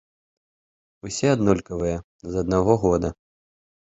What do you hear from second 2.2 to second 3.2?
з аднаго года.